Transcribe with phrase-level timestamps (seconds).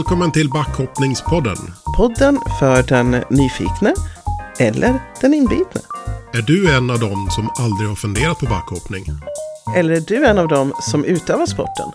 [0.00, 1.56] Välkommen till Backhoppningspodden.
[1.96, 3.94] Podden för den nyfikne
[4.58, 5.80] eller den inbitne.
[6.32, 9.04] Är du en av dem som aldrig har funderat på backhoppning?
[9.76, 11.88] Eller är du en av dem som utövar sporten?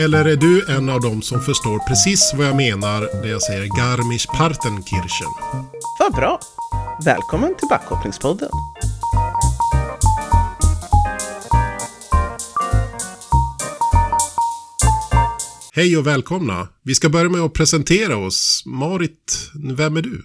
[0.00, 3.64] Eller är du en av dem som förstår precis vad jag menar när jag säger
[3.64, 5.32] Garmisch-Partenkirchen?
[5.98, 6.40] Vad bra!
[7.04, 8.50] Välkommen till Backhoppningspodden.
[15.76, 16.68] Hej och välkomna!
[16.82, 18.62] Vi ska börja med att presentera oss.
[18.66, 20.22] Marit, vem är du?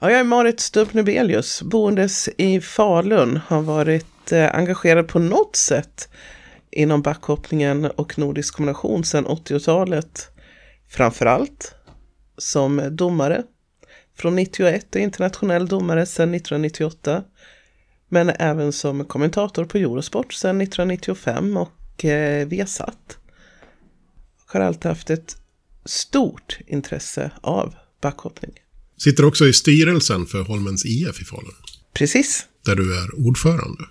[0.00, 3.40] Ja, jag är Marit Stubb Nubelius, boendes i Falun.
[3.46, 6.08] Har varit eh, engagerad på något sätt
[6.70, 10.28] inom backhoppningen och nordisk kombination sedan 80-talet.
[10.88, 11.74] Framförallt
[12.38, 13.42] som domare.
[14.18, 17.22] Från 91 och internationell domare sedan 1998.
[18.08, 23.18] Men även som kommentator på Eurosport sedan 1995 och eh, Viasat
[24.46, 25.36] har alltid haft ett
[25.84, 28.52] stort intresse av backhoppning.
[28.98, 31.52] Sitter också i styrelsen för Holmens IF i Falun.
[31.92, 32.46] Precis.
[32.64, 33.84] Där du är ordförande.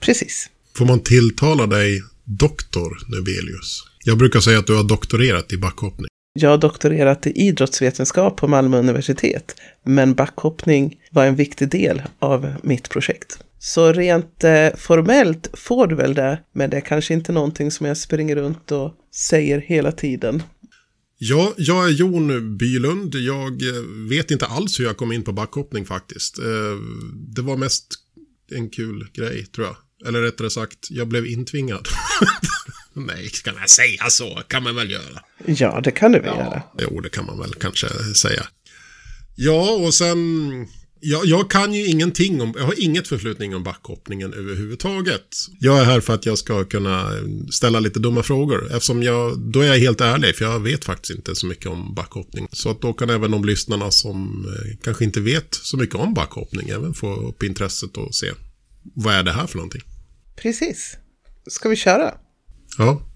[0.00, 0.50] Precis.
[0.76, 3.84] Får man tilltala dig doktor Nubelius?
[4.04, 6.08] Jag brukar säga att du har doktorerat i backhoppning.
[6.34, 12.54] Jag har doktorerat i idrottsvetenskap på Malmö universitet, men backhoppning var en viktig del av
[12.62, 13.38] mitt projekt.
[13.64, 17.86] Så rent eh, formellt får du väl det, men det är kanske inte någonting som
[17.86, 20.42] jag springer runt och säger hela tiden.
[21.18, 23.14] Ja, jag är Jon Bylund.
[23.14, 26.38] Jag eh, vet inte alls hur jag kom in på backhoppning faktiskt.
[26.38, 26.44] Eh,
[27.36, 27.86] det var mest
[28.50, 30.08] en kul grej, tror jag.
[30.08, 31.88] Eller rättare sagt, jag blev intvingad.
[32.92, 34.42] Nej, kan man säga så?
[34.48, 35.20] Kan man väl göra?
[35.46, 36.44] Ja, det kan du väl ja.
[36.44, 36.62] göra.
[36.78, 38.46] Jo, det kan man väl kanske säga.
[39.36, 40.18] Ja, och sen
[41.04, 45.36] jag, jag, kan ju ingenting om, jag har inget förflutning om backhoppningen överhuvudtaget.
[45.58, 47.10] Jag är här för att jag ska kunna
[47.50, 48.66] ställa lite dumma frågor.
[48.72, 51.94] Eftersom jag, då är jag helt ärlig, för jag vet faktiskt inte så mycket om
[51.94, 52.48] backhoppning.
[52.52, 56.14] Så att då kan även de lyssnarna som eh, kanske inte vet så mycket om
[56.14, 58.30] backhoppning även få upp intresset och se
[58.94, 59.82] vad är det här för någonting.
[60.36, 60.96] Precis.
[61.46, 62.14] Ska vi köra?
[62.78, 63.11] Ja.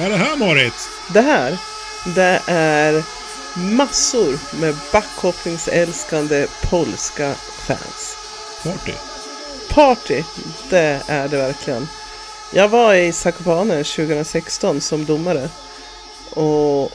[0.00, 0.74] Vad är det här Marit?
[1.12, 1.58] Det här,
[2.14, 3.02] det är
[3.76, 7.34] massor med backhoppningsälskande polska
[7.66, 8.16] fans.
[8.62, 8.92] Party?
[9.70, 10.22] Party,
[10.70, 11.88] det är det verkligen.
[12.54, 15.48] Jag var i Zakopane 2016 som domare.
[16.30, 16.92] Och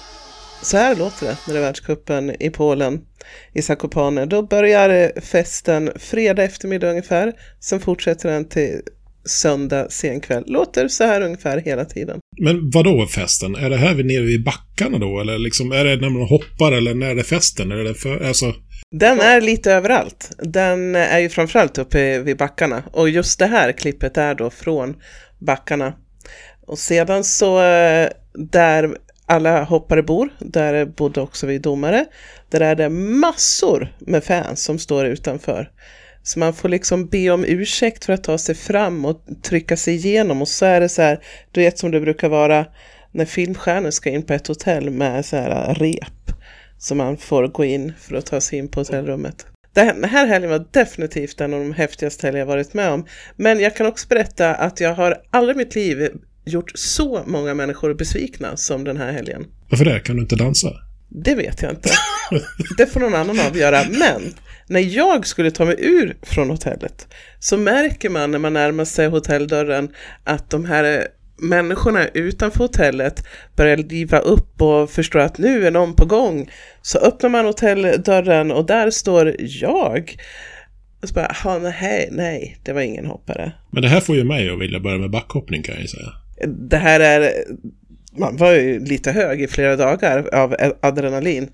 [0.61, 3.01] så här låter det när det är världscupen i Polen
[3.53, 4.25] i Zakopane.
[4.25, 7.33] Då börjar festen fredag eftermiddag ungefär.
[7.59, 8.81] Sen fortsätter den till
[9.25, 10.43] söndag sen kväll.
[10.47, 12.19] Låter så här ungefär hela tiden.
[12.41, 13.55] Men vad då festen?
[13.55, 15.19] Är det här nere vid backarna då?
[15.19, 17.71] Eller liksom, är det när man hoppar eller när är det festen?
[17.71, 18.53] Är det för, alltså...
[18.91, 20.31] Den är lite överallt.
[20.37, 22.83] Den är ju framförallt uppe vid backarna.
[22.91, 24.95] Och just det här klippet är då från
[25.39, 25.93] backarna.
[26.67, 28.09] Och sedan så eh,
[28.51, 32.05] där alla hoppare bor, där bodde också vi domare.
[32.49, 35.69] Där är det massor med fans som står utanför.
[36.25, 39.95] Så man får liksom be om ursäkt för att ta sig fram och trycka sig
[39.95, 40.41] igenom.
[40.41, 41.19] Och så är det så här,
[41.51, 42.65] du vet som det brukar vara
[43.11, 46.31] när filmstjärnor ska in på ett hotell med så här rep.
[46.77, 49.45] Så man får gå in för att ta sig in på hotellrummet.
[49.73, 53.05] Den här helgen var definitivt en av de häftigaste helger jag varit med om.
[53.35, 56.09] Men jag kan också berätta att jag har aldrig i mitt liv
[56.45, 59.45] gjort så många människor besvikna som den här helgen.
[59.69, 59.99] Varför det?
[59.99, 60.67] Kan du inte dansa?
[61.09, 61.89] Det vet jag inte.
[62.77, 63.81] Det får någon annan avgöra.
[63.89, 64.33] Men
[64.67, 67.07] när jag skulle ta mig ur från hotellet
[67.39, 69.89] så märker man när man närmar sig hotelldörren
[70.23, 71.07] att de här
[71.37, 73.23] människorna utanför hotellet
[73.55, 76.51] börjar liva upp och förstår att nu är någon på gång.
[76.81, 80.15] Så öppnar man hotelldörren och där står jag.
[81.01, 83.51] Och så bara, nej, nej, det var ingen hoppare.
[83.71, 86.13] Men det här får ju mig att vilja börja med backhoppning kan jag ju säga.
[86.47, 87.31] Det här är,
[88.17, 91.49] man var ju lite hög i flera dagar av adrenalin.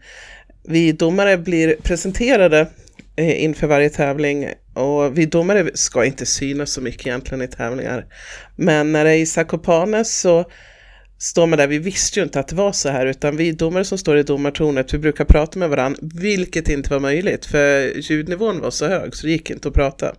[0.64, 2.68] Vi domare blir presenterade
[3.22, 4.50] Eh, inför varje tävling.
[4.74, 8.06] Och vi domare ska inte synas så mycket egentligen i tävlingar.
[8.56, 10.46] Men när det är i Zakopane så
[11.20, 13.86] står man där, vi visste ju inte att det var så här, utan vi domare
[13.86, 18.62] som står i domartornet, vi brukar prata med varandra, vilket inte var möjligt, för ljudnivån
[18.62, 20.16] var så hög så det gick inte att prata.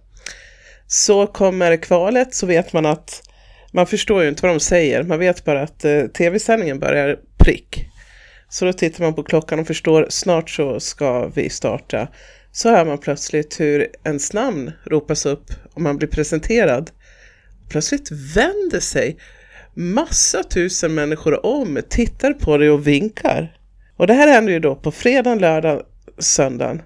[0.87, 3.23] Så kommer kvalet så vet man att,
[3.73, 7.87] man förstår ju inte vad de säger, man vet bara att eh, tv-sändningen börjar prick.
[8.49, 12.09] Så då tittar man på klockan och förstår snart så ska vi starta.
[12.53, 16.91] Så hör man plötsligt hur ens namn ropas upp och man blir presenterad.
[17.69, 19.17] Plötsligt vänder sig
[19.75, 23.57] massa tusen människor om, tittar på dig och vinkar.
[23.97, 25.83] Och det här händer ju då på fredag, lördag,
[26.19, 26.83] söndagen.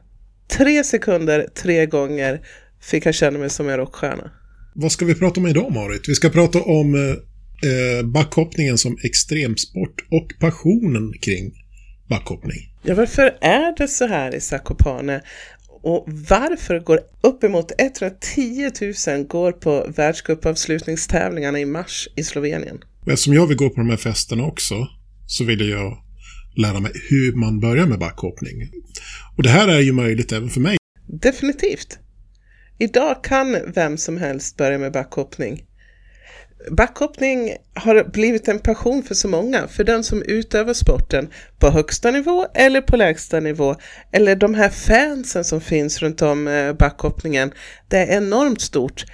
[0.49, 2.41] Tre sekunder, tre gånger
[2.81, 4.31] fick jag känna mig som en rockstjärna.
[4.75, 6.09] Vad ska vi prata om idag Marit?
[6.09, 11.53] Vi ska prata om eh, backhoppningen som extremsport och passionen kring
[12.09, 12.73] backhoppning.
[12.83, 15.23] Ja, varför är det så här i Zakopane?
[15.87, 18.71] Och varför går uppemot 110
[19.09, 22.79] 000 går på världscupavslutningstävlingarna i mars i Slovenien?
[23.07, 24.89] Eftersom jag vill gå på de här festerna också
[25.27, 25.99] så vill jag
[26.57, 28.71] lära mig hur man börjar med backhoppning.
[29.37, 30.77] Och det här är ju möjligt även för mig.
[31.07, 31.99] Definitivt.
[32.79, 35.65] Idag kan vem som helst börja med backhoppning.
[36.71, 42.11] Backhoppning har blivit en passion för så många, för den som utövar sporten på högsta
[42.11, 43.77] nivå eller på lägsta nivå,
[44.13, 47.53] eller de här fansen som finns runt om eh, backhoppningen.
[47.89, 49.05] Det är enormt stort.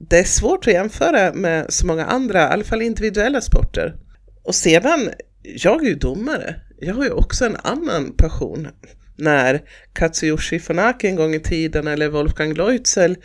[0.00, 3.94] Det är svårt att jämföra med så många andra, i alla fall individuella sporter.
[4.42, 5.10] Och sedan,
[5.42, 6.54] jag är ju domare.
[6.80, 8.68] Jag har ju också en annan passion.
[9.16, 9.62] När
[9.92, 13.16] Katsuyoshi Funaki en gång i tiden eller Wolfgang Leutzel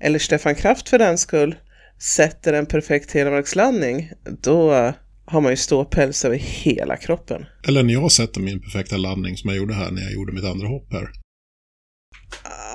[0.00, 1.56] eller Stefan Kraft för den skull
[2.02, 4.10] sätter en perfekt helmarkslandning,
[4.42, 4.70] då
[5.26, 7.46] har man ju ståpäls över hela kroppen.
[7.68, 10.44] Eller när jag sätter min perfekta landning som jag gjorde här när jag gjorde mitt
[10.44, 11.08] andra hopp här.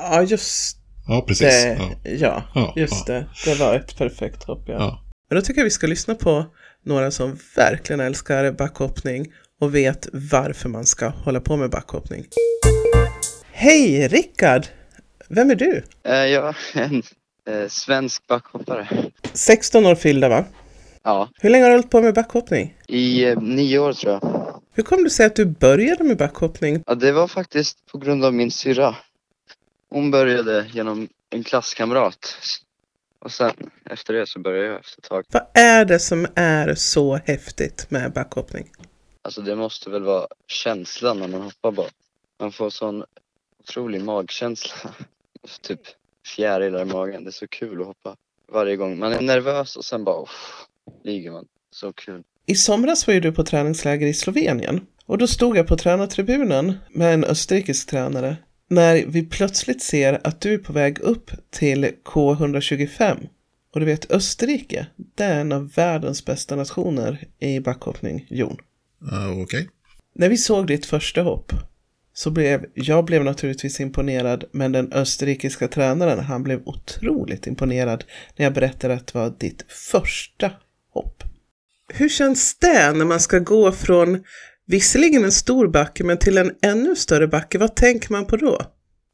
[0.01, 0.77] Ja, just
[1.07, 1.47] Ja, precis.
[1.47, 1.77] det.
[1.79, 1.91] Ja.
[2.03, 3.13] Ja, Ja, just ja.
[3.13, 3.27] det.
[3.45, 4.73] Det var ett perfekt hopp, ja.
[4.73, 4.99] Ja.
[5.29, 6.45] Men då tycker jag vi ska lyssna på
[6.85, 9.27] några som verkligen älskar backhoppning
[9.61, 12.25] och vet varför man ska hålla på med backhoppning.
[13.51, 14.65] Hej Rickard!
[15.29, 15.83] Vem är du?
[16.07, 17.03] Eh, jag är en
[17.47, 18.87] eh, svensk backhoppare.
[19.33, 20.45] 16 år fyllda va?
[21.03, 22.77] Ja, Hur länge har du hållit på med backhoppning?
[22.87, 24.43] i eh, nio år tror jag.
[24.75, 26.83] Hur kom det sig att du började med backhoppning?
[26.87, 28.95] Ja, det var faktiskt på grund av min syrra.
[29.89, 32.35] Hon började genom en klasskamrat.
[33.19, 33.51] Och sen
[33.85, 35.23] efter det så började jag efter ett tag.
[35.31, 38.71] Vad är det som är så häftigt med backhoppning?
[39.21, 41.87] Alltså det måste väl vara känslan när man hoppar bara.
[42.39, 43.03] Man får sån
[43.59, 44.73] otrolig magkänsla.
[45.61, 45.79] typ
[46.25, 47.23] fjärilar i magen.
[47.23, 48.15] Det är så kul att hoppa
[48.51, 48.99] varje gång.
[48.99, 50.65] Man är nervös och sen bara uff,
[51.03, 51.45] ligger man.
[51.71, 52.23] Så kul.
[52.45, 56.73] I somras var ju du på träningsläger i Slovenien och då stod jag på tränartribunen
[56.89, 58.37] med en österrikisk tränare
[58.69, 63.27] när vi plötsligt ser att du är på väg upp till K125.
[63.73, 68.57] Och du vet, Österrike, det är en av världens bästa nationer i backhoppning, Jon.
[69.11, 69.69] Ja, Okej.
[70.15, 71.53] När vi såg ditt första hopp
[72.13, 78.04] så blev jag blev naturligtvis imponerad, men den österrikiska tränaren, han blev otroligt imponerad
[78.36, 80.51] när jag berättade att det var ditt första
[80.94, 81.24] hopp.
[81.88, 84.24] Hur känns det när man ska gå från
[84.65, 87.57] visserligen en stor backe, men till en ännu större backe?
[87.57, 88.62] Vad tänker man på då?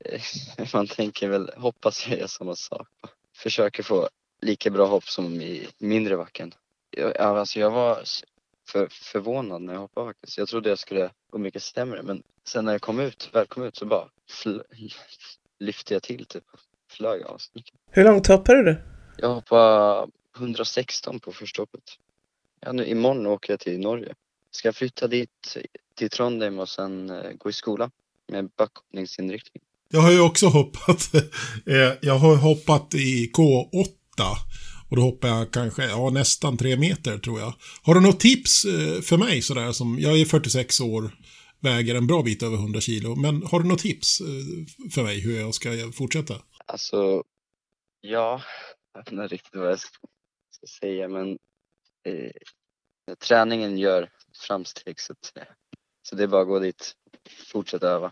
[0.73, 2.87] Man tänker väl, hoppas jag gör samma sak.
[3.37, 4.09] Försöker få
[4.41, 6.53] lika bra hopp som i mindre backen.
[6.97, 7.99] Jag, ja, alltså jag var
[8.71, 10.37] för, förvånad när jag hoppade faktiskt.
[10.37, 13.63] Jag trodde jag skulle gå mycket sämre men sen när jag kom ut, väl kom
[13.63, 14.07] ut så bara
[14.43, 14.63] fl-
[15.59, 16.43] lyfte jag till typ.
[16.91, 17.75] Flög asmycket.
[17.91, 18.77] Hur långt hoppade du?
[19.17, 21.83] Jag hoppade 116 på första hoppet.
[22.59, 24.13] Ja, nu, imorgon åker jag till Norge.
[24.51, 25.57] Ska jag flytta dit
[25.95, 27.91] till Trondheim och sen eh, gå i skola
[28.27, 29.63] med backhoppningsinriktning.
[29.89, 31.13] Jag har ju också hoppat.
[31.65, 34.23] eh, jag har hoppat i K8.
[34.89, 37.53] Och då hoppar jag kanske, ja nästan tre meter tror jag.
[37.83, 41.11] Har du något tips eh, för mig sådär som, jag är 46 år,
[41.59, 43.15] väger en bra bit över 100 kilo.
[43.15, 46.33] Men har du något tips eh, för mig hur jag ska fortsätta?
[46.65, 47.23] Alltså,
[48.01, 48.41] ja,
[48.93, 49.89] jag vet inte riktigt vad jag ska
[50.59, 51.29] ska säga men
[52.05, 52.31] eh,
[53.27, 54.09] träningen gör
[54.47, 55.33] framsteg så, att,
[56.01, 56.93] så det är bara att gå dit,
[57.51, 58.11] fortsätta öva.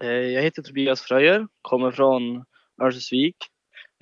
[0.00, 2.44] Eh, Jag heter Tobias Fröjer, kommer från
[2.82, 3.36] Örnsköldsvik.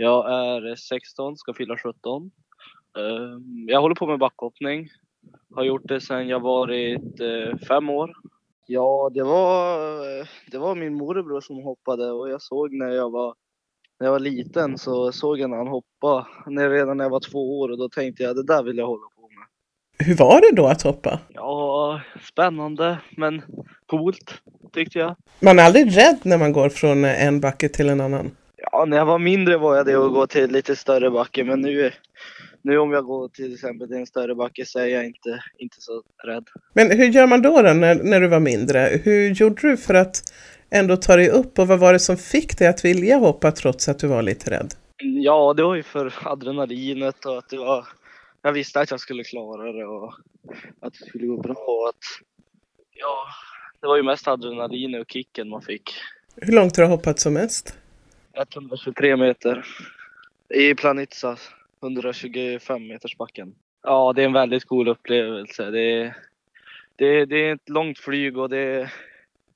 [0.00, 2.31] Jag är 16, ska fylla 17.
[2.99, 3.02] Eh,
[3.67, 4.88] Jag håller på med backhoppning.
[5.55, 8.12] Har gjort det sedan jag varit eh, fem år.
[8.67, 9.99] Ja, det var,
[10.50, 13.35] det var min morbror som hoppade och jag såg när jag var,
[14.00, 17.21] när jag var liten så såg jag när han hoppade när, redan när jag var
[17.33, 19.47] två år och då tänkte jag det där vill jag hålla på med.
[20.07, 21.21] Hur var det då att hoppa?
[21.28, 22.00] Ja,
[22.33, 23.43] spännande men
[23.87, 25.17] coolt tyckte jag.
[25.40, 28.31] Man är aldrig rädd när man går från en backe till en annan.
[28.78, 31.61] Ja, när jag var mindre var jag det att gå till lite större backe men
[31.61, 31.92] nu,
[32.62, 35.76] nu om jag går till exempel till en större backe så är jag inte, inte
[35.80, 36.44] så rädd.
[36.73, 39.00] Men hur gör man då, då när, när du var mindre?
[39.04, 40.23] Hur gjorde du för att
[40.70, 43.88] ändå ta dig upp och vad var det som fick dig att vilja hoppa trots
[43.88, 44.75] att du var lite rädd?
[44.99, 47.88] Ja, det var ju för adrenalinet och att det var,
[48.42, 50.14] jag visste att jag skulle klara det och
[50.80, 52.04] att det skulle gå bra och att
[52.90, 53.26] Ja,
[53.80, 55.90] det var ju mest adrenalin och kicken man fick.
[56.37, 57.78] Hur långt har du hoppat som mest?
[58.38, 59.64] 123 meter.
[60.54, 61.37] I Planitza,
[61.83, 63.54] 125 meters backen.
[63.83, 65.71] Ja, det är en väldigt cool upplevelse.
[65.71, 66.16] Det är,
[66.97, 68.90] det, det är ett långt flyg och det,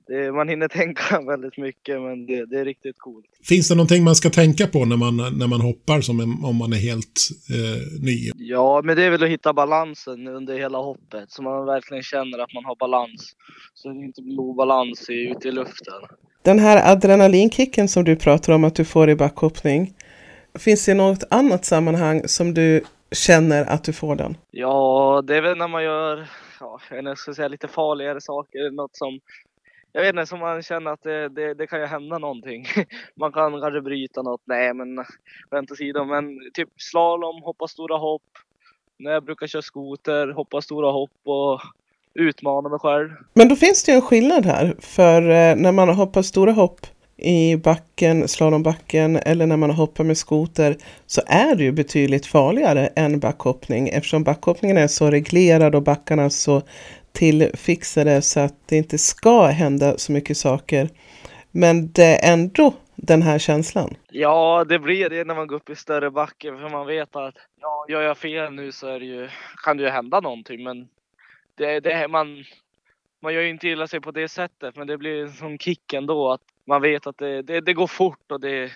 [0.07, 3.25] det, man hinner tänka väldigt mycket men det, det, är riktigt coolt.
[3.43, 6.55] Finns det någonting man ska tänka på när man, när man hoppar som en, om
[6.55, 8.31] man är helt eh, ny?
[8.35, 12.39] Ja, men det är väl att hitta balansen under hela hoppet så man verkligen känner
[12.39, 13.35] att man har balans.
[13.73, 16.01] Så det inte blir obalans ute i luften.
[16.43, 19.93] Den här adrenalinkicken som du pratar om att du får i backhoppning.
[20.59, 24.37] Finns det något annat sammanhang som du känner att du får den?
[24.51, 26.27] Ja, det är väl när man gör
[26.59, 28.71] ja, jag ska säga, lite farligare saker.
[28.71, 29.19] Något som
[29.91, 32.65] jag vet inte, som man känner att det, det, det kan ju hända någonting.
[33.15, 35.05] Man kan kanske bryta något, nej men
[35.51, 36.05] skämt åsido.
[36.05, 38.31] Men typ slalom, hoppa stora hopp.
[38.99, 41.61] När jag brukar köra skoter, hoppa stora hopp och
[42.15, 43.09] utmana mig själv.
[43.33, 44.75] Men då finns det ju en skillnad här.
[44.79, 46.85] För eh, när man hoppar stora hopp
[47.17, 52.87] i backen, slalombacken eller när man hoppar med skoter så är det ju betydligt farligare
[52.87, 56.61] än backhoppning eftersom backhoppningen är så reglerad och backarna så
[57.11, 60.89] tillfixade så att det inte ska hända så mycket saker.
[61.51, 63.95] Men det är ändå den här känslan.
[64.09, 67.35] Ja, det blir det när man går upp i större backe för man vet att
[67.61, 69.29] ja, gör jag fel nu så är det ju,
[69.63, 70.87] kan det ju hända någonting men
[71.55, 72.43] det, det, man,
[73.21, 76.31] man gör ju inte illa sig på det sättet men det blir som kick ändå
[76.31, 78.71] att man vet att det, det, det går fort och det,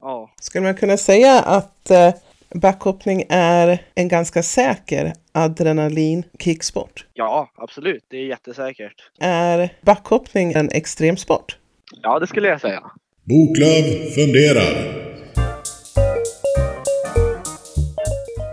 [0.00, 0.30] ja.
[0.40, 2.14] Skulle man kunna säga att eh,
[2.54, 7.06] backhoppning är en ganska säker adrenalin-kicksport?
[7.14, 8.04] Ja, absolut.
[8.08, 9.10] Det är jättesäkert.
[9.20, 11.58] Är backhoppning en extremsport?
[12.02, 12.82] Ja, det skulle jag säga.
[13.24, 15.04] Boklöv funderar.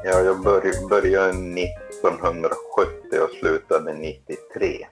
[0.03, 0.43] Ja, jag
[0.89, 1.33] började
[2.07, 4.87] 1970 och slutade 93.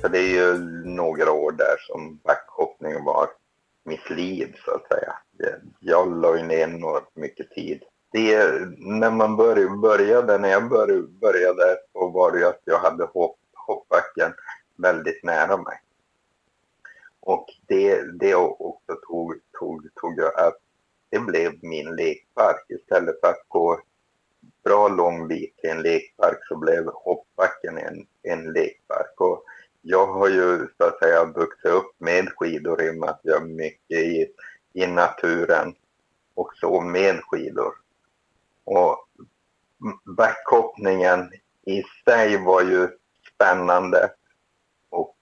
[0.00, 3.28] Så det är ju några år där som backhoppning var
[3.84, 5.14] mitt liv så att säga.
[5.80, 7.84] Jag la ju ner enormt mycket tid
[8.14, 9.36] det, när man
[9.80, 14.32] började, när jag började, började så var det ju att jag hade hopp, hoppbacken
[14.76, 15.80] väldigt nära mig.
[17.20, 20.58] Och det, det också tog, tog, tog jag att
[21.10, 22.66] det blev min lekpark.
[22.68, 23.80] Istället för att gå
[24.64, 29.20] bra lång bit till en lekpark så blev hoppbacken en, en lekpark.
[29.20, 29.44] Och
[29.82, 33.42] jag har ju så att säga vuxit upp med skidor i och med att jag
[33.42, 34.26] är mycket i,
[34.72, 35.74] i naturen
[36.34, 37.74] och så med skidor.
[38.64, 39.08] Och
[40.16, 41.32] backhoppningen
[41.66, 42.88] i sig var ju
[43.34, 44.10] spännande
[44.90, 45.16] och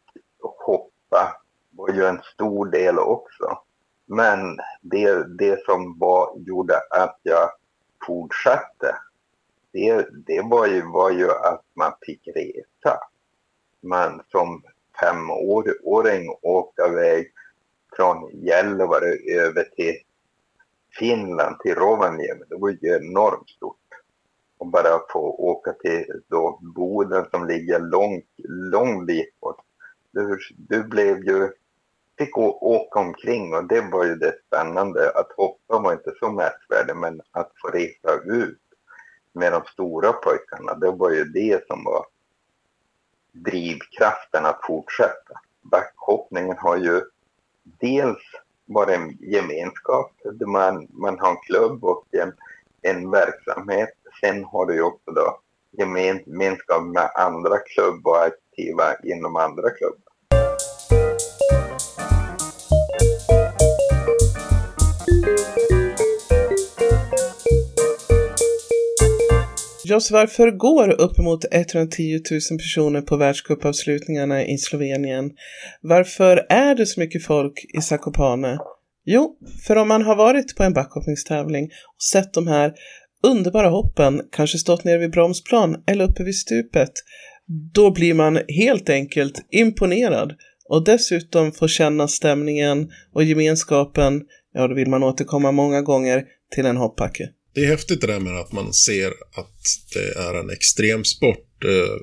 [0.66, 3.58] hoppa var ju en stor del också.
[4.06, 7.50] Men det, det som var, gjorde att jag
[8.06, 8.96] fortsatte,
[9.72, 12.98] det, det var, ju, var ju att man fick resa.
[13.80, 14.62] Man som
[15.00, 17.32] femåring åkte iväg
[17.96, 19.96] från Gällivare över till
[20.98, 23.76] Finland till Rovaniemi, det var ju enormt stort.
[24.58, 29.60] Och bara få åka till då Boden som ligger långt, lång bit bort.
[30.10, 31.50] Du, du blev ju,
[32.18, 35.10] fick åka omkring och det var ju det spännande.
[35.10, 38.61] Att hoppa var inte så märkvärdigt men att få resa ut
[39.32, 42.06] med de stora pojkarna, det var ju det som var
[43.32, 45.40] drivkraften att fortsätta.
[45.60, 47.02] Backhoppningen har ju
[47.62, 48.22] dels
[48.64, 50.12] varit en gemenskap.
[50.46, 52.32] Man, man har en klubb och en,
[52.82, 53.94] en verksamhet.
[54.20, 55.38] Sen har du ju också då
[55.70, 60.01] gemenskap med andra klubbar och aktiva inom andra klubbar.
[69.84, 75.30] Joss, varför går uppemot 110 000 personer på världscupavslutningarna i Slovenien?
[75.80, 78.58] Varför är det så mycket folk i Zakopane?
[79.04, 79.36] Jo,
[79.66, 82.72] för om man har varit på en backhoppningstävling och sett de här
[83.22, 86.92] underbara hoppen, kanske stått nere vid bromsplan eller uppe vid stupet,
[87.74, 90.34] då blir man helt enkelt imponerad
[90.68, 94.22] och dessutom får känna stämningen och gemenskapen,
[94.54, 96.24] ja då vill man återkomma många gånger
[96.54, 97.28] till en hoppbacke.
[97.54, 101.64] Det är häftigt det där med att man ser att det är en extremsport.
[101.64, 101.96] Eh,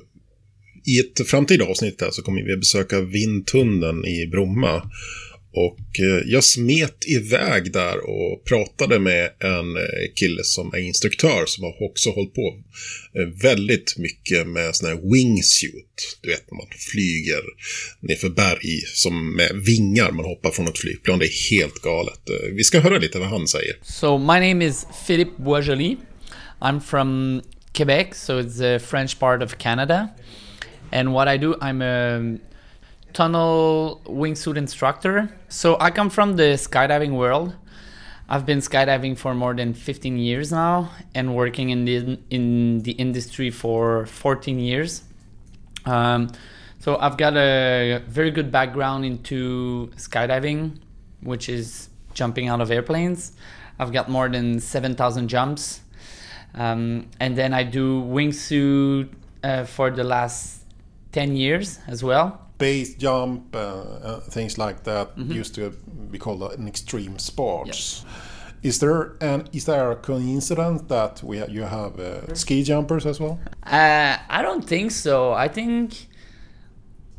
[0.84, 4.90] I ett framtida avsnitt här så kommer vi besöka Vindtunneln i Bromma.
[5.52, 11.46] Och eh, jag smet iväg där och pratade med en eh, kille som är instruktör
[11.46, 12.58] som har också hållit på
[13.18, 16.18] eh, väldigt mycket med sån här wingsuit.
[16.22, 17.42] Du vet när man flyger
[18.00, 21.18] nerför berg som med vingar, man hoppar från ett flygplan.
[21.18, 22.20] Det är helt galet.
[22.52, 23.76] Vi ska höra lite vad han säger.
[23.82, 25.96] So my name is Philippe Boisjoli.
[26.60, 27.42] I'm from
[27.72, 30.08] Quebec, so it's the French part of Canada.
[30.92, 32.38] And what I do, I'm a
[33.12, 35.30] tunnel wingsuit instructor.
[35.48, 37.54] So I come from the skydiving world.
[38.28, 42.92] I've been skydiving for more than 15 years now and working in the in the
[42.92, 45.02] industry for 14 years.
[45.84, 46.30] Um,
[46.78, 50.78] so I've got a very good background into skydiving,
[51.22, 53.32] which is jumping out of airplanes.
[53.78, 55.80] I've got more than 7,000 jumps.
[56.54, 59.08] Um, and then I do wingsuit
[59.42, 60.64] uh, for the last
[61.12, 62.49] 10 years as well.
[62.60, 65.70] Base jump, uh, uh, things like that used to
[66.10, 68.04] be called an extreme sports.
[68.04, 68.04] Yes.
[68.62, 73.18] Is there an is there a coincidence that we you have uh, ski jumpers as
[73.18, 73.40] well?
[73.64, 75.32] Uh, I don't think so.
[75.32, 76.08] I think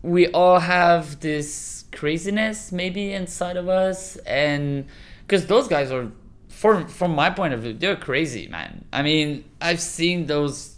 [0.03, 4.85] we all have this craziness maybe inside of us, and
[5.25, 6.11] because those guys are,
[6.49, 8.85] from from my point of view, they're crazy, man.
[8.93, 10.77] I mean, I've seen those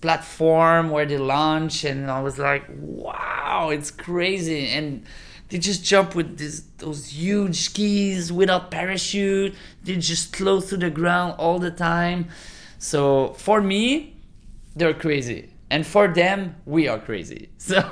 [0.00, 3.37] platform where they launch, and I was like, wow,
[3.70, 5.04] it's crazy, and
[5.48, 9.54] they just jump with this those huge skis without parachute.
[9.82, 12.28] They just close to the ground all the time.
[12.78, 14.16] So for me,
[14.76, 17.82] they're crazy and for them we are crazy so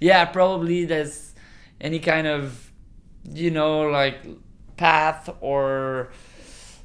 [0.00, 1.34] yeah probably there's
[1.80, 2.70] any kind of
[3.24, 4.24] you know like
[4.76, 6.10] path or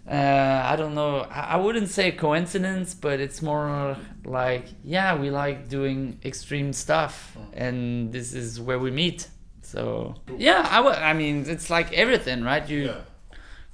[0.07, 1.27] uh, i don't know.
[1.29, 8.11] I wouldn't say coincidence but it's more like yeah we like doing extreme stuff and
[8.13, 9.27] this is where we meet.
[9.61, 12.67] So yeah I wa- I mean it's like everything right?
[12.69, 12.93] You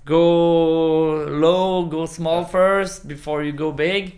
[0.06, 4.18] go low, go small first before you go big.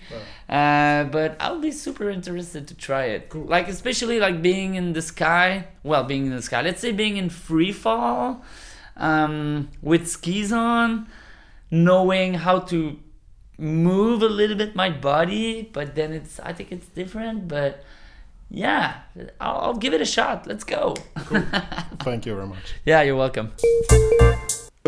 [0.50, 3.34] Uh, but I'll be super interested to try it.
[3.36, 5.68] Like especially like being in the sky.
[5.84, 6.62] Well, being in the sky.
[6.62, 8.44] Let's say being in free fall,
[8.98, 11.08] um, with skis on,
[11.72, 12.98] knowing how to
[13.58, 15.70] move a little bit my body.
[15.74, 17.48] But then it's I think it's different.
[17.48, 17.86] But
[18.50, 18.92] yeah,
[19.40, 20.48] I'll, I'll give it a shot.
[20.48, 20.96] Let's go.
[22.04, 22.76] Thank you very much.
[22.86, 23.50] yeah, you're welcome.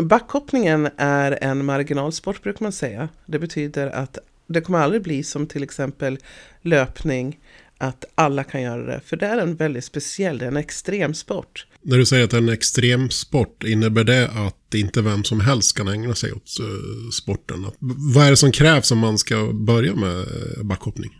[0.02, 3.08] Backhoppningen är en marginalsport brukar man säga.
[3.26, 6.18] Det betyder att det kommer aldrig bli som till exempel
[6.62, 7.38] löpning,
[7.78, 9.00] att alla kan göra det.
[9.04, 11.66] För det är en väldigt speciell, det är en extrem sport.
[11.82, 15.40] När du säger att det är en extrem sport, innebär det att inte vem som
[15.40, 17.66] helst kan ägna sig åt eh, sporten?
[18.14, 20.26] Vad är det som krävs om man ska börja med
[20.62, 21.10] backhoppning?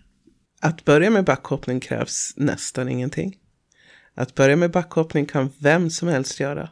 [0.61, 3.37] Att börja med backhoppning krävs nästan ingenting.
[4.15, 6.69] Att börja med backhoppning kan vem som helst göra.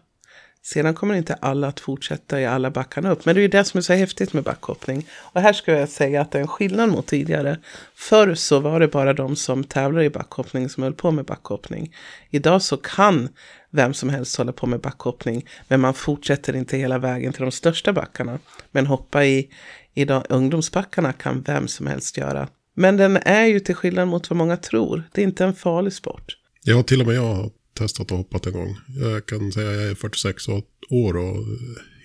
[0.72, 3.24] Sedan kommer inte alla att fortsätta i alla backarna upp.
[3.24, 5.06] Men det är ju det som är så häftigt med backhoppning.
[5.12, 7.58] Och här ska jag säga att det är en skillnad mot tidigare.
[7.94, 11.94] Förr så var det bara de som tävlar i backhoppning som höll på med backhoppning.
[12.30, 13.28] Idag så kan
[13.70, 15.46] vem som helst hålla på med backhoppning.
[15.68, 18.38] Men man fortsätter inte hela vägen till de största backarna.
[18.70, 19.48] Men hoppa i,
[19.94, 22.48] i de ungdomsbackarna kan vem som helst göra.
[22.74, 25.02] Men den är ju till skillnad mot vad många tror.
[25.12, 26.36] Det är inte en farlig sport.
[26.62, 28.76] Ja, till och med jag har testat och hoppat en gång.
[29.00, 30.48] Jag kan säga att jag är 46
[30.90, 31.44] år och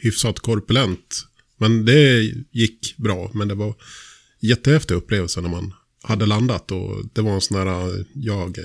[0.01, 1.27] hyfsat korpulent.
[1.57, 3.73] Men det gick bra, men det var
[4.39, 8.57] jättehäftig upplevelse när man hade landat och det var en sån där jag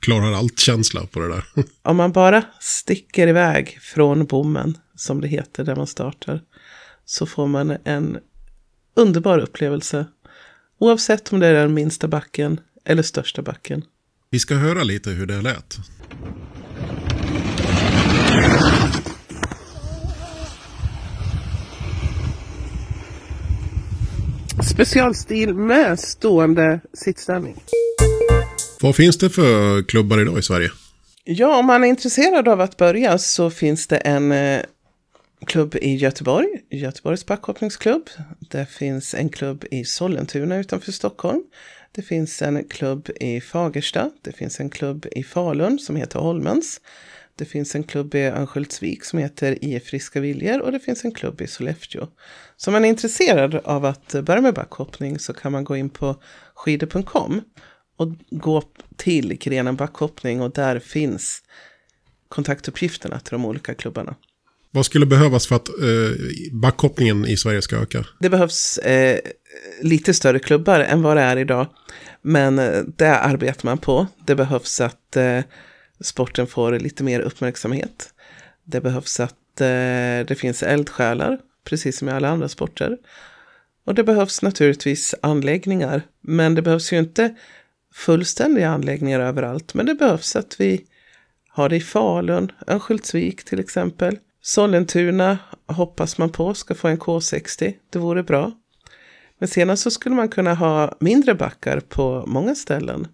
[0.00, 1.44] klarar allt-känsla på det där.
[1.82, 6.42] Om man bara sticker iväg från bommen, som det heter där man startar,
[7.04, 8.18] så får man en
[8.96, 10.06] underbar upplevelse.
[10.78, 13.84] Oavsett om det är den minsta backen eller största backen.
[14.30, 15.78] Vi ska höra lite hur det lät.
[24.74, 27.56] Specialstil med stående sittställning.
[28.80, 30.70] Vad finns det för klubbar idag i Sverige?
[31.24, 34.60] Ja, om man är intresserad av att börja så finns det en eh,
[35.46, 38.10] klubb i Göteborg, Göteborgs backhoppningsklubb.
[38.50, 41.42] Det finns en klubb i Sollentuna utanför Stockholm.
[41.92, 44.10] Det finns en klubb i Fagersta.
[44.22, 46.80] Det finns en klubb i Falun som heter Holmens.
[47.36, 51.12] Det finns en klubb i Örnsköldsvik som heter IF Friska Viljor och det finns en
[51.12, 52.08] klubb i Sollefteå.
[52.56, 55.90] Så om man är intresserad av att börja med backhoppning så kan man gå in
[55.90, 56.22] på
[56.54, 57.40] skidor.com
[57.96, 58.62] och gå
[58.96, 61.42] till grenen backhoppning och där finns
[62.28, 64.16] kontaktuppgifterna till de olika klubbarna.
[64.70, 66.16] Vad skulle behövas för att eh,
[66.52, 68.04] backhoppningen i Sverige ska öka?
[68.20, 69.18] Det behövs eh,
[69.82, 71.66] lite större klubbar än vad det är idag.
[72.22, 74.06] Men eh, det arbetar man på.
[74.26, 75.40] Det behövs att eh,
[76.00, 78.14] sporten får lite mer uppmärksamhet.
[78.64, 82.98] Det behövs att eh, det finns eldsjälar, precis som i alla andra sporter.
[83.84, 86.02] Och det behövs naturligtvis anläggningar.
[86.20, 87.34] Men det behövs ju inte
[87.94, 89.74] fullständiga anläggningar överallt.
[89.74, 90.84] Men det behövs att vi
[91.48, 94.18] har det i Falun, Örnsköldsvik till exempel.
[94.42, 97.74] Sollentuna hoppas man på ska få en K60.
[97.90, 98.52] Det vore bra.
[99.38, 103.08] Men senast så skulle man kunna ha mindre backar på många ställen.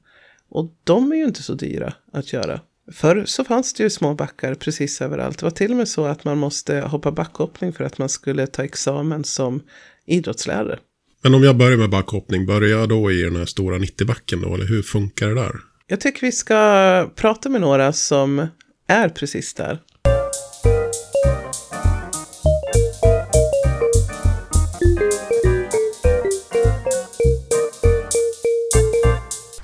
[0.48, 2.60] Och de är ju inte så dyra att göra.
[2.92, 5.38] Förr så fanns det ju små backar precis överallt.
[5.38, 8.46] Det var till och med så att man måste hoppa backhoppning för att man skulle
[8.46, 9.62] ta examen som
[10.06, 10.78] idrottslärare.
[11.22, 14.54] Men om jag börjar med backhoppning, börjar jag då i den här stora 90-backen då?
[14.54, 15.52] Eller hur funkar det där?
[15.86, 18.46] Jag tycker vi ska prata med några som
[18.86, 19.78] är precis där.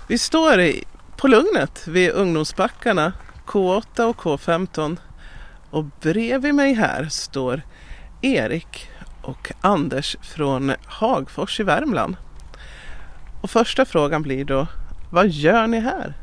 [0.08, 0.84] Vi står i,
[1.16, 3.12] på Lugnet vid ungdomsbackarna
[3.46, 4.96] K8 och K15
[5.70, 7.62] och bredvid mig här står
[8.22, 8.90] Erik
[9.22, 12.16] och Anders från Hagfors i Värmland.
[13.42, 14.66] Och första frågan blir då,
[15.11, 16.14] vad gör ni här?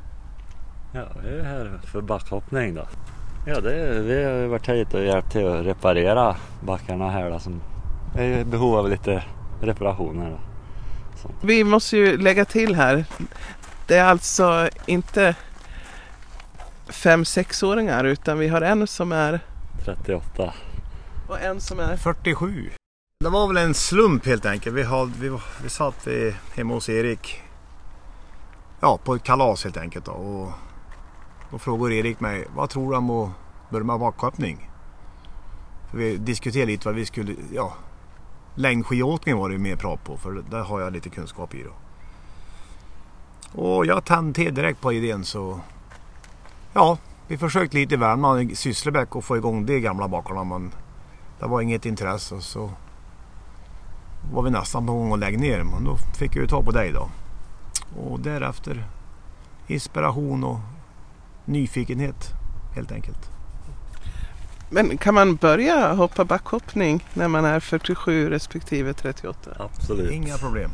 [0.94, 2.88] Ja, vi är här för backhoppning då.
[3.48, 7.40] Ja, det är, vi har varit hit och hjälpt till att reparera backarna här då,
[7.40, 7.62] som
[8.16, 9.24] är i behov av lite
[9.62, 10.40] reparationer.
[11.42, 13.06] Vi måste ju lägga till här,
[13.88, 15.36] det är alltså inte
[16.88, 19.40] fem sexåringar utan vi har en som är
[19.86, 20.54] 38.
[21.30, 22.70] och en som är 47.
[23.20, 24.76] Det var väl en slump helt enkelt.
[24.76, 27.42] Vi, hade, vi, vi satt vid, hemma hos Erik.
[28.80, 30.06] Ja, på ett kalas helt enkelt.
[30.06, 30.52] Då, och
[31.52, 33.32] då frågade Erik mig, vad tror du om att
[33.70, 33.84] börja
[34.38, 34.58] med?
[35.92, 37.74] För vi diskuterade lite vad vi skulle, ja,
[38.56, 41.72] längdskidåkning var det mer prat på för där har jag lite kunskap i då.
[43.56, 45.60] Och jag tände till direkt på idén så,
[46.74, 50.72] ja, vi försökte lite i Värmland, i Sysslebäck och få igång de gamla backarna men
[51.40, 52.72] det var inget intresse så
[54.34, 56.72] var vi nästan på gång att lägga ner men då fick jag ju ta på
[56.72, 57.10] dig då.
[58.02, 58.86] Och därefter
[59.68, 60.60] inspiration och
[61.46, 62.30] nyfikenhet
[62.76, 63.30] helt enkelt.
[64.70, 69.52] Men kan man börja hoppa backhoppning när man är 47 respektive 38?
[69.60, 70.12] Absolut.
[70.12, 70.72] Inga problem.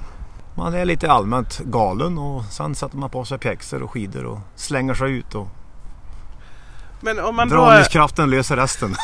[0.60, 4.40] Man är lite allmänt galen och sen sätter man på sig pjäxor och skidor och
[4.56, 5.48] slänger sig ut och
[7.02, 8.96] Men om man, då, dragningskraften löser resten.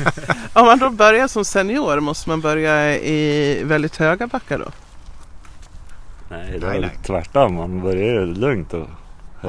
[0.52, 4.64] om man då börjar som senior måste man börja i väldigt höga backar då?
[6.30, 6.98] Nej, det är Nej, nej.
[7.02, 7.54] tvärtom.
[7.54, 8.88] Man börjar ju lugnt och Man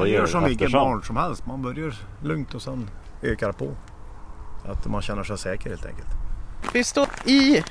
[0.02, 1.46] höjer gör som vilket barn som helst.
[1.46, 2.90] Man börjar lugnt och sen
[3.22, 3.76] ökar på.
[4.66, 6.10] Att man känner sig säker helt enkelt.
[6.74, 7.64] Vi står i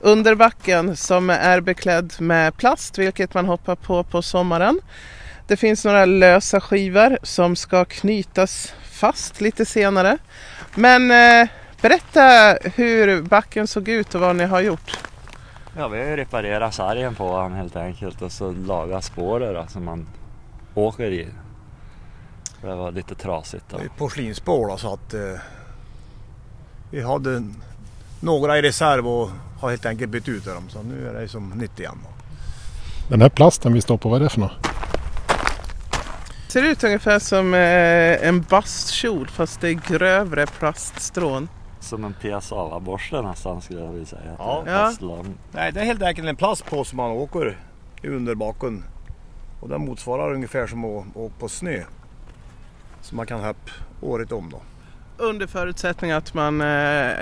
[0.00, 4.80] underbacken som är beklädd med plast, vilket man hoppar på på sommaren.
[5.46, 10.18] Det finns några lösa skivor som ska knytas fast lite senare.
[10.74, 11.48] Men eh,
[11.82, 14.98] berätta hur backen såg ut och vad ni har gjort.
[15.76, 19.84] Ja, vi har ju reparerat sargen på honom helt enkelt och så lagat spåret som
[19.84, 20.08] man
[20.74, 21.28] åker i.
[22.60, 23.78] Det var lite trasigt då.
[23.78, 25.40] Det är porslinsspår så att eh,
[26.90, 27.44] vi hade
[28.20, 30.68] några i reserv och har helt enkelt bytt ut dem.
[30.68, 31.98] Så nu är det som nytt igen.
[33.08, 34.66] Den här plasten vi står på, vad är det för något?
[36.48, 41.48] Ser ut ungefär som eh, en bastkjol fast det är grövre plaststrån.
[41.80, 44.36] Som en PSA-borste nästan skulle jag vilja säga.
[44.38, 44.62] Ja.
[44.64, 45.34] Det är fast lång.
[45.52, 47.58] Nej, det är helt enkelt en plast på som man åker
[48.02, 48.84] i underbaken.
[49.60, 51.82] Och den motsvarar ungefär som att åka på snö.
[53.00, 54.60] Så man kan hoppa året om då.
[55.20, 56.66] Under förutsättning att man eh,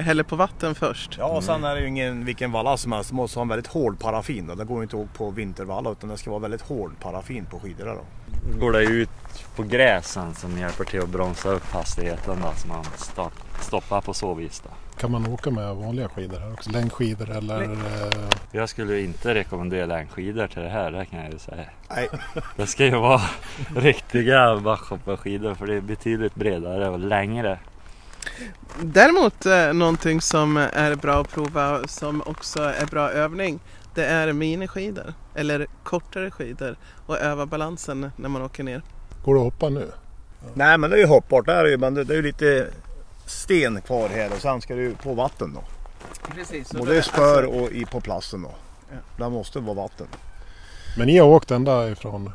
[0.02, 1.16] häller på vatten först.
[1.18, 3.10] Ja, och sen är det ju ingen vilken valla som helst.
[3.10, 4.46] Det måste ha en väldigt hård paraffin.
[4.46, 4.54] Då.
[4.54, 7.46] Det går ju inte att åka på vintervalla utan det ska vara väldigt hård paraffin
[7.50, 8.04] på skidorna då.
[8.60, 9.08] Går det ut
[9.56, 14.14] på gräsen som hjälper till att bromsa upp hastigheten då, så man start, stoppar på
[14.14, 14.70] så vis då.
[15.00, 16.70] Kan man åka med vanliga skidor här också?
[16.70, 17.62] Längdskidor eller?
[17.62, 17.68] eh,
[18.52, 21.64] Jag skulle inte rekommendera längdskidor till det här, det kan jag ju säga.
[21.90, 22.08] Nej,
[22.56, 23.20] Det ska ju vara
[23.76, 27.58] riktiga backhopparskidor för det är betydligt bredare och längre.
[28.80, 33.60] Däremot eh, någonting som är bra att prova som också är bra övning.
[33.94, 38.82] Det är miniskidor eller kortare skidor och öva balansen när man åker ner.
[39.24, 39.90] Går det att hoppa nu?
[40.54, 41.46] Nej men det är ju hoppbart.
[41.46, 42.66] Det är ju, men det, det är ju lite
[43.26, 45.64] sten kvar här och sen ska det ju på vatten då.
[46.34, 46.72] Precis.
[46.72, 48.50] Både spör och i, på plasten då.
[49.18, 50.06] Det måste vara vatten.
[50.98, 52.32] Men ni har åkt ända ifrån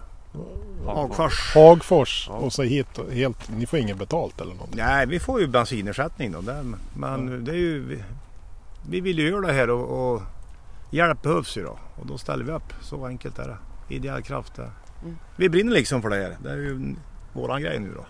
[0.86, 1.54] Hagfors.
[1.54, 3.50] Hagfors och så hit helt.
[3.50, 4.76] Ni får inget betalt eller något?
[4.76, 6.44] Nej, vi får ju bensinersättning då.
[6.96, 7.86] Men det är ju...
[7.86, 8.04] Vi,
[8.90, 10.22] vi vill ju göra det här och, och
[10.92, 11.80] hjälp behövs ju då.
[11.96, 12.74] Och då ställer vi upp.
[12.82, 13.58] Så enkelt är det.
[13.96, 14.56] Ideell kraft.
[14.56, 14.72] Det.
[15.36, 16.38] Vi brinner liksom för det här.
[16.44, 16.96] Det är ju
[17.34, 18.06] våran grej nu då.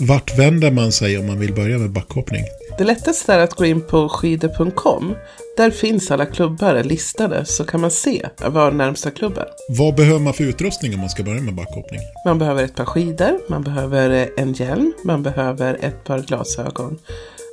[0.00, 2.44] Vart vänder man sig om man vill börja med backhoppning?
[2.78, 5.14] Det lättaste är att gå in på skidor.com.
[5.56, 9.48] Där finns alla klubbar listade så kan man se var närmsta klubb är.
[9.78, 12.00] Vad behöver man för utrustning om man ska börja med backhoppning?
[12.24, 16.98] Man behöver ett par skidor, man behöver en hjälm, man behöver ett par glasögon.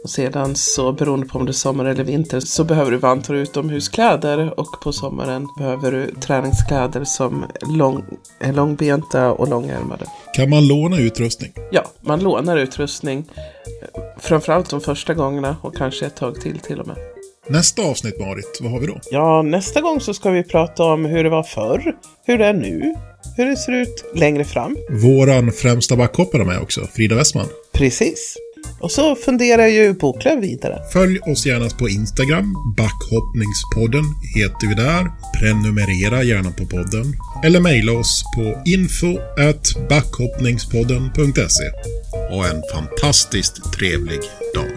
[0.03, 3.33] Och sedan så beroende på om det är sommar eller vinter så behöver du vantar
[3.33, 8.05] utomhuskläder och på sommaren behöver du träningskläder som lång,
[8.39, 10.05] är långbenta och långärmade.
[10.35, 11.53] Kan man låna utrustning?
[11.71, 13.25] Ja, man lånar utrustning
[13.81, 16.97] eh, framförallt de första gångerna och kanske ett tag till till och med.
[17.47, 18.99] Nästa avsnitt Marit, vad har vi då?
[19.11, 22.53] Ja, nästa gång så ska vi prata om hur det var förr, hur det är
[22.53, 22.95] nu,
[23.37, 24.77] hur det ser ut längre fram.
[24.89, 27.47] Våran främsta backhoppare är med också, Frida Westman.
[27.73, 28.37] Precis.
[28.79, 30.79] Och så funderar ju Boklöv vidare.
[30.93, 34.03] Följ oss gärna på Instagram, Backhoppningspodden
[34.35, 35.11] heter vi där.
[35.39, 37.13] Prenumerera gärna på podden.
[37.45, 39.17] Eller mejla oss på info
[39.89, 41.63] backhoppningspodden.se.
[42.29, 44.19] Ha en fantastiskt trevlig
[44.55, 44.71] dag.